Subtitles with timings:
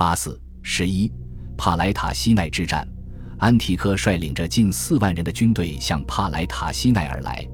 [0.00, 1.12] 八四十一，
[1.58, 2.88] 帕莱塔西奈之战，
[3.36, 7.46] 安提柯率领着近四万人的军队向帕莱塔西奈而来，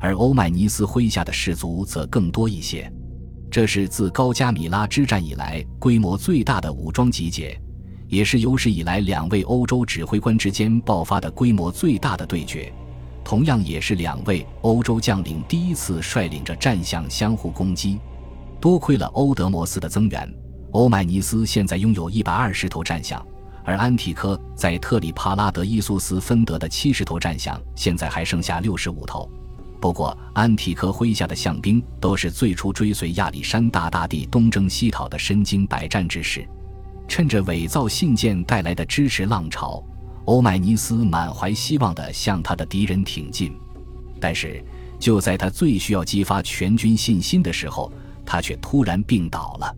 [0.00, 2.92] 而欧迈尼斯麾下的士卒则更多一些。
[3.48, 7.56] 这是自高加米拉之战以来规模最大的武装集结，
[8.08, 12.72] 也是有史以来两位欧洲指挥官之间爆发的规模最大的对决，
[13.22, 18.00] 同样也是两位欧洲将领第一次率领着战象相互攻击。
[18.60, 20.28] 多亏了欧德摩斯的增援，
[20.72, 23.24] 欧迈尼斯现在拥有一百二十头战象，
[23.62, 29.30] 而安提柯在特里帕拉德伊苏斯分得的七十头战象，现在还剩下六十五头。
[29.78, 36.46] 不过，安提柯麾下的象兵都是最初追随亚历山大大帝东征西讨的身经百战之士。
[37.06, 39.84] 趁着伪造信件带来的支持浪潮，
[40.24, 43.54] 欧迈尼斯满怀希望地向他的敌人挺进。
[44.18, 44.64] 但是，
[44.98, 47.92] 就在他最需要激发全军信心的时候，
[48.24, 49.76] 他却突然病倒了。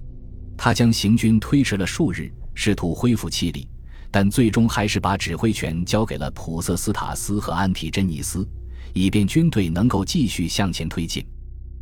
[0.56, 3.68] 他将行军推迟了数日，试图恢复气力，
[4.10, 8.46] 但最终还是把指挥权交给了普瑟斯塔斯和安提珍尼斯。
[8.92, 11.26] 以便军队能够继续向前推进，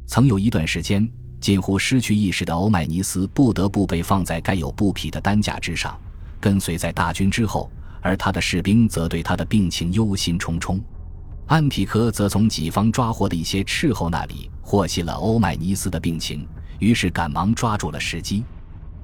[0.06, 1.06] 曾有一段时间，
[1.38, 5.94] 近乎失去意识的欧迈尼斯不得不被放在盖有布匹的担架之上，
[6.40, 7.70] 跟随在大军之后，
[8.00, 10.80] 而他的士兵则对他的病情忧心忡忡。
[11.48, 16.48] 安提柯则从己方抓获的一些斥候那里获悉了欧迈尼斯的病情，
[16.78, 18.42] 于是赶忙抓住了时机。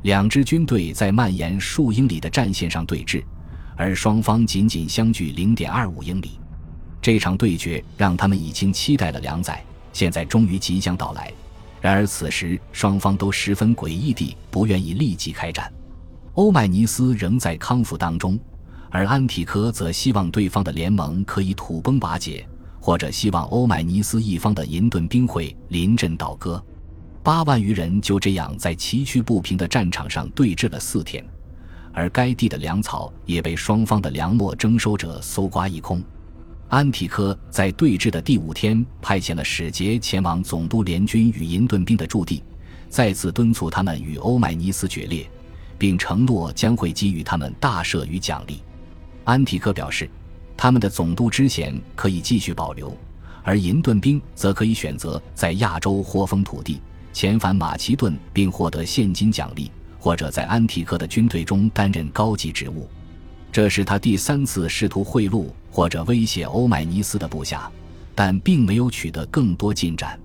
[0.03, 3.23] 两支军队在蔓延数英里的战线上对峙，
[3.77, 6.39] 而双方仅仅相距零点二五英里。
[7.03, 11.33] 这场对决让他们已经期待了两载，现在终于即将到来。
[11.81, 15.73] 然而此时双方都十分诡异地不愿意立即开战。
[16.35, 18.39] 欧迈尼斯仍在康复当中，
[18.91, 22.47] 而安提柯则希望对方的联盟可以土崩瓦解，
[22.81, 26.65] 或者希望欧迈尼斯一方的银盾兵会临阵倒戈。
[27.23, 31.25] 八万余人就这样在崎岖不平的战场上对峙了四天，
[31.93, 36.03] 而该地的粮草也被双方的粮秣征收者搜刮一空。
[36.69, 42.43] 安提柯在对峙的第五天，派遣了使节前往总督联军与银盾兵的驻地，
[42.89, 45.29] 再次敦促他们与欧迈尼斯决裂，
[45.79, 48.63] 并承诺将会给予他们大赦与奖励。
[49.25, 50.09] 安提柯表示，
[50.57, 52.95] 他们的总督之衔可以继续保留，
[53.43, 56.81] 而银盾兵则可以选择在亚洲获封土地，
[57.19, 59.69] 遣返马其顿，并获得现金奖励，
[59.99, 62.89] 或者在安提柯的军队中担任高级职务。
[63.51, 67.69] 这是他第三次试图贿赂或者威胁欧迈尼斯的部下，
[68.15, 70.17] 但并没有取得更多进展。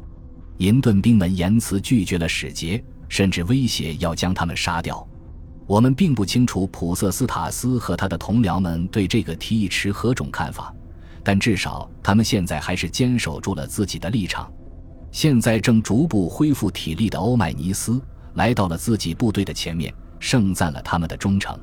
[0.57, 2.79] 银盾兵们严词拒绝了使节，
[3.09, 5.03] 甚至威胁要将他们杀掉。
[5.65, 10.71] 我们并不清楚普瑟斯塔斯和他的同僚们对这个提议持何种看法，
[11.23, 14.47] 但至少他们现在还是坚守住了自己的立场。
[15.13, 18.01] 现在正逐步恢复体力的欧迈尼斯
[18.33, 21.55] 来到了自己部队的前面，盛赞了他们的忠诚。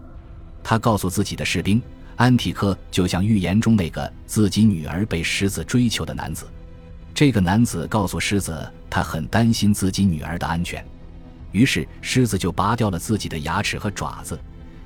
[0.62, 1.83] 他告诉自己的士兵，
[2.15, 6.47] 安提柯就像预言中那个自己女儿被狮子追求的男子。
[7.12, 10.82] 这个男子告诉狮子，他很担心自己女儿的安全。
[11.50, 14.38] 于是狮子就拔掉了自己的牙齿和爪子，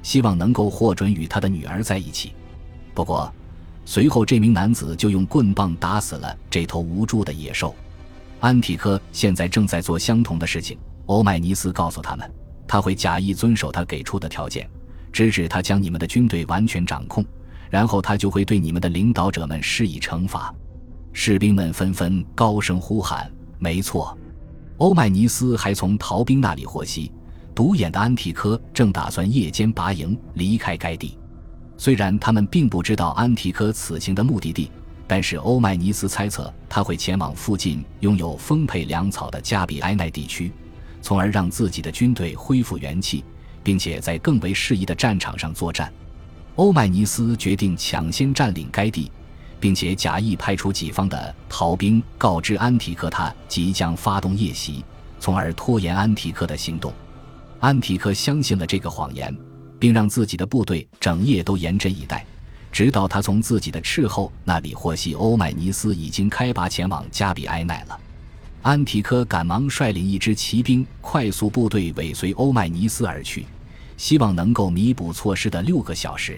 [0.02, 2.32] 希望能够获准与他的女儿在一起。
[2.94, 3.30] 不过，
[3.84, 7.74] 随后这名男子就用棍棒打死了这头无助的野兽。
[8.44, 10.76] 安提柯现在正在做相同的事情。
[11.06, 12.30] 欧迈尼斯告诉他们，
[12.68, 14.68] 他会假意遵守他给出的条件。
[15.10, 17.24] 直至他将你们的军队完全掌控，
[17.70, 20.54] 然后他就会对你们的领导者们施以惩罚。
[21.14, 24.14] 士兵们纷纷高声呼喊：“没错！”
[24.76, 27.10] 欧迈尼斯还从逃兵那里获悉，
[27.54, 31.16] 独眼的安提柯正打算夜间拔营离开该地。
[31.78, 34.70] 虽然他们并不知道安提柯此行的目的地，
[35.06, 40.52] 但是欧迈尼斯猜测他会前往附近拥有丰沛粮草的加比埃奈地区，
[41.02, 43.24] 从而让自己的军队恢复元气。
[43.64, 45.90] 并且在更为适宜的战场上作战，
[46.56, 49.10] 欧迈尼斯决定抢先占领该地，
[49.58, 54.84] 并且假意派出己方的逃兵告知安提柯他即将发动夜袭，
[55.18, 56.92] 从而拖延安提柯的行动。
[57.58, 59.34] 安提柯相信了这个谎言，
[59.78, 62.26] 并让自己的部队整夜都严阵以待，
[62.74, 67.96] 直到他从自己的斥候那里获悉欧迈尼斯已经开拔前往加比埃奈了。
[68.62, 73.46] 安提柯赶忙率领一支骑兵快速部队尾随欧迈尼斯而去。
[73.96, 76.36] 希望能够弥补错失的六个小时。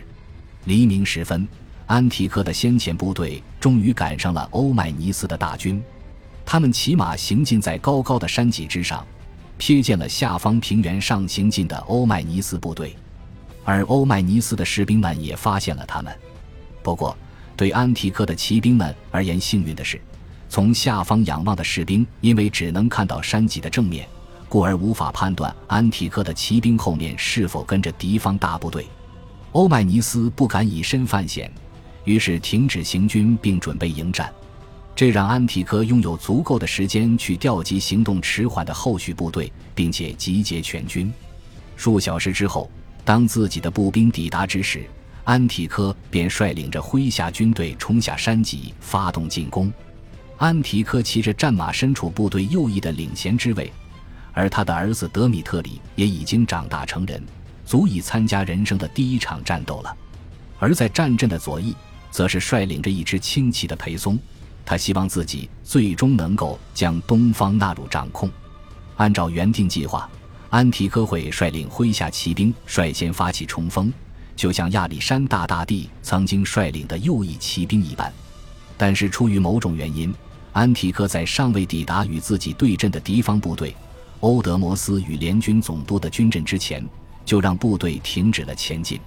[0.67, 1.49] 黎明时分，
[1.87, 5.83] 安提柯的先遣部队终于赶上了欧迈尼斯的大军。
[6.45, 9.03] 他们骑马行进在高高的山脊之上，
[9.59, 12.95] 瞥见了下方平原上行进的欧迈尼斯部队，
[13.67, 16.17] 而欧迈尼斯的士兵们也发现了他们。
[16.85, 17.15] 不过，
[17.57, 20.01] 对安提柯的骑兵们而言，幸运的是，
[20.49, 24.09] 从下方仰望的士兵因为只能看到山脊的正面。
[24.49, 28.87] 故而无法判断安提柯的骑兵后面是否跟着敌方大部队。
[29.51, 31.51] 欧迈尼斯不敢以身犯险，
[32.05, 34.33] 于是停止行军并准备迎战。
[34.95, 41.13] 这让安提柯拥有足够的时间去调集行动迟缓的后续部队，并且集结全军。
[41.75, 42.71] 数小时之后，
[43.07, 44.85] 当自己的步兵抵达之时，
[45.23, 49.73] 安提柯便率领着麾下军队冲下山脊，发动进攻。
[50.39, 53.73] 安提柯骑着战马身处部队右翼的领衔之位，
[54.33, 57.23] 而他的儿子德米特里也已经长大成人，
[57.65, 59.97] 足以参加人生的第一场战斗了。
[60.59, 61.77] 而在战阵的左翼，
[62.11, 64.19] 则是率领着一支轻骑的裴松。
[64.65, 68.29] 他希望自己最终能够将东方纳入掌控。
[68.97, 70.11] 按照原定计划，
[70.51, 73.93] 安提柯会率领麾下骑兵率先发起冲锋，
[74.35, 78.13] 就像亚历山大大帝曾经率领的右翼骑兵一般。
[78.77, 80.15] 但是出于某种原因，
[80.53, 83.75] 安提柯在尚未抵达与自己对阵的敌方部队
[84.21, 86.87] 欧德摩斯与联军总督的军阵之前，
[87.25, 89.01] 就让部队停止了前进。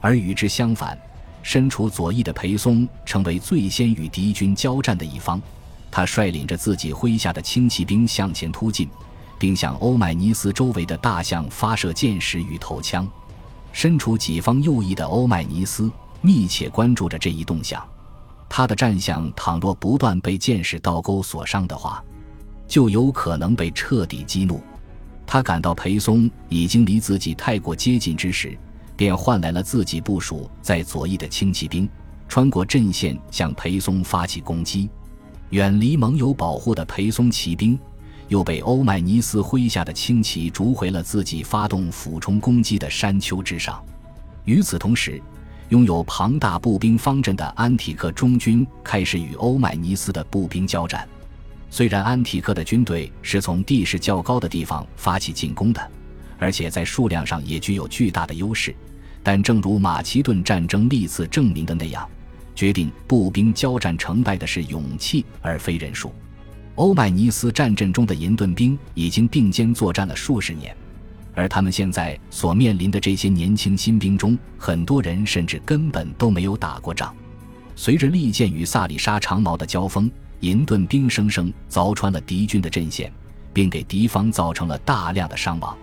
[0.00, 0.96] 而与之相反。
[1.42, 5.40] 身处左翼的裴松成为最先与敌军交战的一方，
[5.92, 8.88] 他率领着自己麾下的轻骑兵向前突进，
[9.38, 13.06] 并向欧迈尼斯周围的大象发射箭矢与投枪。
[13.72, 15.90] 身处己方右翼的欧迈尼斯
[16.20, 17.86] 密切关注着这一动向，
[18.48, 22.02] 他的战象倘若不断被箭矢倒钩所伤的话，
[22.66, 24.62] 就有可能被彻底激怒。
[25.26, 28.56] 他感到裴松已经离自己太过接近之时。
[28.98, 31.86] 便换来了自己部署在左翼的轻骑兵，
[32.28, 34.88] 穿过阵线向裴松发起攻击。
[35.50, 37.78] 远离盟友保护的裴松骑兵，
[38.28, 43.82] 又被欧迈尼斯麾下的轻骑逐回了自己发动俯冲攻击的山丘之上。
[44.44, 45.20] 与此同时，
[45.68, 51.08] 拥有庞大步兵方阵的安提克中军开始与欧迈尼斯的步兵交战。
[51.70, 55.90] 虽然安提克的军队是从地势较高的地方发起进攻的。
[56.38, 58.74] 而且在数量上也具有巨大的优势，
[59.22, 62.06] 但正如马其顿战争历次证明的那样，
[62.54, 66.12] 决定步兵交战成败的是勇气而非人数。
[66.76, 70.76] 欧迈尼斯战阵中的银盾兵已经并肩作战了数十年，
[71.34, 77.14] 而他们现在所面临的这些年轻新兵中，很多人甚至根本都没有打过仗。
[77.74, 83.10] 随着利剑与萨里沙长矛的交锋，银盾兵生生凿穿了敌军的阵线，
[83.54, 85.76] 并给敌方造成了大量的伤亡。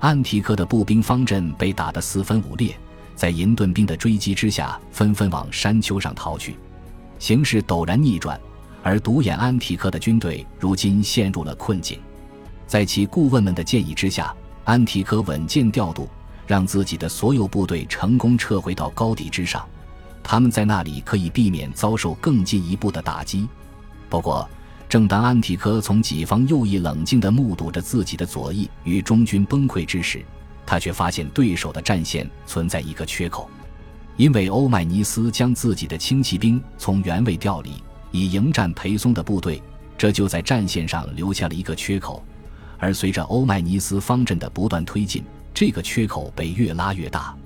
[0.00, 2.76] 安提柯的步兵方阵被打得四分五裂，
[3.14, 6.56] 在银盾兵的追击之下，纷纷往山丘上逃去，
[7.20, 8.38] 形势陡然逆转。
[8.84, 11.98] 而独眼安提柯的军队如今陷入了困境。
[12.66, 14.32] 在其顾问们的建议之下，
[14.64, 16.06] 安提柯稳健调度，
[16.46, 19.66] 让自己的所有部队成功撤回到高地之上，
[20.22, 23.48] 他们在那里可以避免遭受更进一步的打击。
[24.10, 24.46] 不过，
[24.86, 30.22] 正当安提柯从己方右翼冷静地目睹着自己的左翼与中军崩溃之时，
[30.66, 33.48] 他却发现对手的战线存在一个缺口，
[34.18, 37.82] 因为欧迈尼斯将自己的轻骑兵从原位调离，
[38.14, 39.60] 以迎战裴松的部队，
[39.98, 42.22] 这就在战线上留下了一个缺口。
[42.78, 47.36] 而随着欧迈尼斯方阵的不断推进，这个缺口被越拉越大。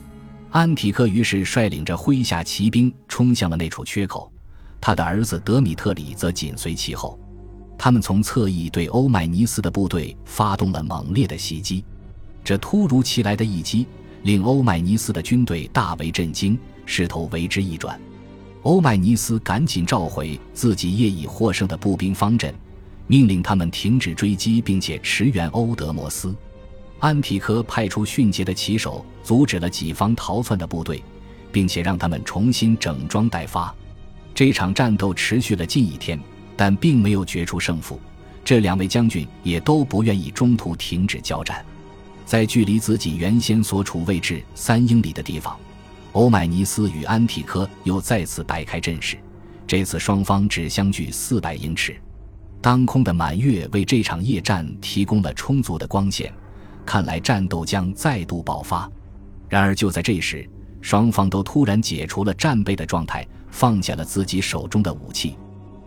[0.51, 4.31] 安提克于是率领着麾下骑兵冲向了那处缺口，
[4.79, 7.19] 他的儿子德米特里则紧随其后。
[7.79, 11.83] 他们从侧翼对欧迈尼斯的部队发动了猛烈的袭击，
[12.45, 13.87] 这突如其来的一击
[14.25, 17.99] 令欧迈尼斯的军队大为震惊，势头为之一转。
[18.69, 22.55] 欧迈尼斯赶紧召回自己业已获胜的步兵方阵，
[23.07, 26.37] 命令他们停止追击，并且驰援欧德摩斯。
[26.99, 31.03] 安提柯派出迅捷的骑手阻止了己方逃窜的部队，
[31.51, 33.75] 并且让他们重新整装待发。
[34.35, 36.21] 这场战斗持续了近一天。
[36.55, 37.99] 但并没有决出胜负，
[38.45, 41.65] 这两位将军也都不愿意中途停止交战。
[42.27, 45.57] 在距离自己原先所处位置三英里的地方，
[46.13, 49.17] 欧迈尼斯与安提柯又再次摆开阵势。
[49.67, 51.97] 这次双方只相距四百英尺。
[52.61, 56.33] 当空的满月为这场夜战提供了充足的光线，
[56.85, 58.91] 看来战斗将再度爆发。
[59.49, 60.49] 然而就在这时，
[60.81, 65.37] 双方都突然解除了战备的状态，放下了自己手中的武器。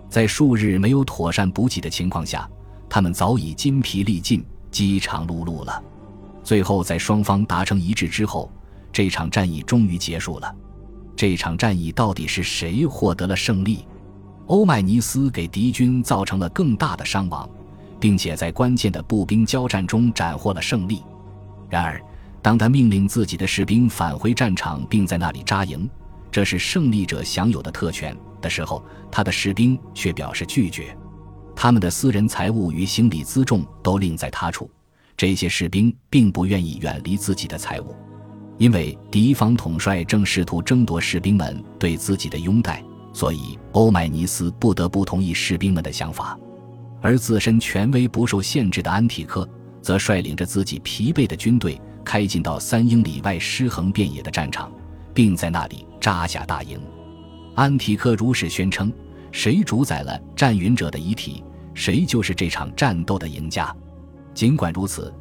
[0.09, 2.49] 在数日没有妥善补给的情况下，
[2.89, 5.83] 他们早已筋疲力尽、饥肠辘辘了。
[6.43, 8.51] 最后，在双方达成一致之后，
[8.91, 10.55] 这场战役终于结束了。
[11.15, 13.86] 这场战役到底是谁获得了胜利？
[14.48, 17.50] 欧迈尼斯给敌军造成了更大的伤亡，
[18.00, 21.03] 并且在关键的步兵交战中斩获了胜利。
[21.69, 22.01] 然而，
[22.41, 25.89] 当他命令自己的士兵返回战场，并在那里扎营，
[26.31, 28.17] 这是胜利者享有的特权。
[28.41, 30.98] 的时候，他的士兵却表示拒绝，
[31.55, 34.69] 他们的私人财物与行李辎重都另在他处，
[35.15, 37.95] 这些士兵并不愿意远离自己的财物，
[38.61, 42.79] 因为敌方统帅正试图争夺士兵们对自己的拥戴，
[43.11, 46.37] 所以欧迈尼斯不得不同意士兵们的想法。
[47.01, 49.49] 而自身权威不受限制的安提柯，
[49.81, 54.71] 则率领着自己疲惫的军队，开进到三英里外尸横遍野的战场，
[55.11, 56.79] 并在那里扎下大营。
[57.55, 58.93] 安提柯如是宣称
[59.33, 63.75] ：“谁主宰了战云者的遗体，谁就是这场战斗的赢家。”
[64.35, 65.11] 尽管如此，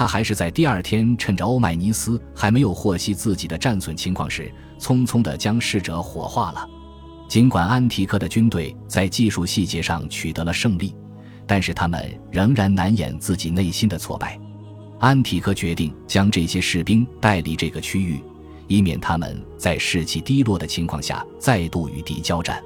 [0.00, 6.66] 他还是在第二天趁着欧迈尼斯还没有获悉自己的战损情况时，匆匆地将逝者火化了。
[7.28, 10.96] 尽管安提克的军队在技术细节上取得了胜利，
[11.46, 14.40] 但是他们仍然难掩自己内心的挫败。
[15.00, 18.24] 安提克决定将这些士兵带离这个区域，
[18.68, 22.58] 以免他们在士气低落的情况下再度与敌交战。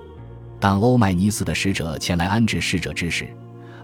[0.60, 3.26] 当欧迈尼斯的使者前来安置逝者之时，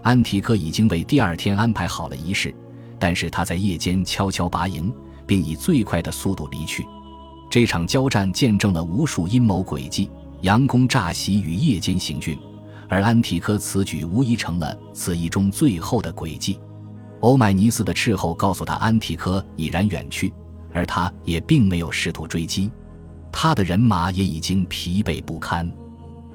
[0.03, 2.55] 安提克已经为第二天安排好了仪式，
[3.01, 4.93] 但是他在夜间悄悄拔营，
[5.25, 6.85] 并以最快的速度离去。
[7.49, 10.07] 这场交战见证了无数阴谋诡计、
[10.43, 12.37] 佯攻诈袭与夜间行军。
[12.87, 16.59] 而安提柯此举无疑成了此役中最后的诡计。
[17.21, 20.31] 欧迈尼斯的斥候告诉他，安提柯已然远去，
[20.71, 22.69] 而他也并没有试图追击，
[23.31, 25.71] 他的人马也已经疲惫不堪。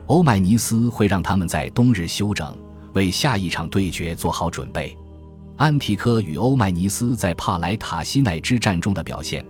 [0.06, 2.56] 欧迈尼斯会让他们在冬日休整，
[2.94, 4.96] 为下一场对决做好准备。
[5.56, 9.42] 安提柯与欧迈尼斯在帕莱塔西奈之战中的表现，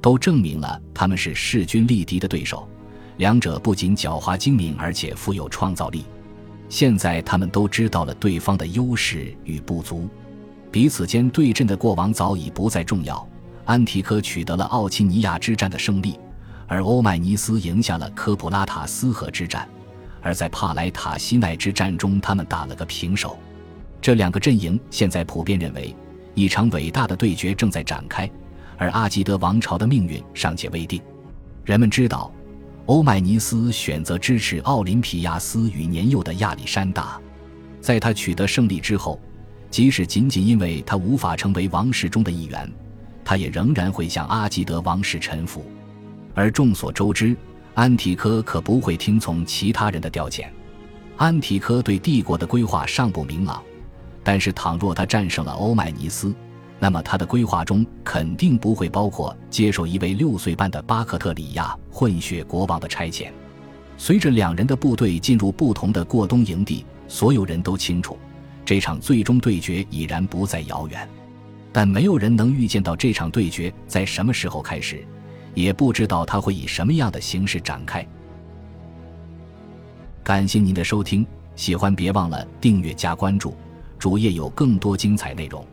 [0.00, 2.68] 都证明了他们是势均力敌的对手。
[3.18, 6.04] 两者不仅狡猾精明，而且富有创造力。
[6.68, 10.08] 现在他们都知道了对方的优势与不足，
[10.72, 13.24] 彼此间对阵的过往早已不再重要。
[13.64, 16.18] 安提柯取得了奥奇尼亚之战的胜利，
[16.66, 19.68] 而欧迈尼斯赢下了科普拉塔斯河之战，
[20.20, 23.38] 而在帕莱塔西奈之战中，他们打了个平手。
[24.02, 25.96] 这两个阵营现在普遍认为，
[26.34, 28.28] 一场伟大的对决正在展开，
[28.76, 31.00] 而阿基德王朝的命运尚且未定。
[31.64, 32.30] 人们知道。
[32.86, 37.16] 欧迈尼斯选择支持奥林匹亚斯与年幼的亚历山大，
[37.80, 39.20] 在他取得胜利之后，
[39.70, 42.68] 即使仅仅因为他无法成为王室中的一员，
[43.24, 45.64] 他也仍然会向阿基德王室臣服。
[46.34, 47.36] 而众所周知，
[47.74, 50.46] 安提柯可不会听从其他人的调遣。
[51.16, 53.62] 安提柯对帝国的规划尚不明朗，
[54.24, 56.34] 但是倘若他战胜了欧迈尼斯，
[56.78, 63.30] 那么他的规划中肯定不会包括接受一位六岁半的巴克特里亚混血国王的差遣。
[63.96, 68.18] 随着两人的部队进入不同的过冬营地，所有人都清楚，
[68.64, 71.08] 这场最终对决已然不再遥远。
[71.72, 75.06] 但没有人能预见到这场对决在什么时候开始，
[75.54, 78.06] 也不知道他会以什么样的形式展开。
[80.22, 83.54] 感谢您的收听，喜欢别忘了订阅加关注，
[84.02, 85.64] 主页有更多精彩内容。